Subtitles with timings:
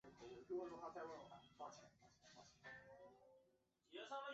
[0.01, 0.01] 另一个被某些人认为是技术恐惧人群的是
[2.01, 4.23] 阿米什人。